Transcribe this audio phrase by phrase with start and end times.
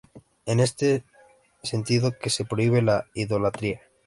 [0.47, 1.03] Es en este
[1.61, 3.81] sentido que se prohíbe la idolatría.